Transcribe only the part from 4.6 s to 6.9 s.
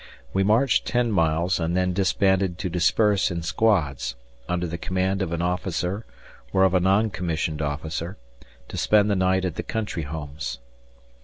the command of an officer or of a